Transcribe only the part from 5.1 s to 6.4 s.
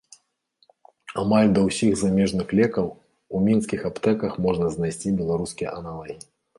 беларускія аналагі.